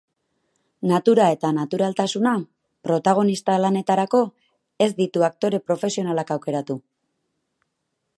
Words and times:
Natura 0.91 1.25
eta 1.33 1.49
naturaltasuna, 1.57 2.31
protagonista 2.87 3.57
lanetarako 3.65 4.23
ez 4.87 4.91
ditu 5.03 5.27
aktore 5.31 5.61
profesionalak 5.69 6.33
aukeratu. 6.37 6.79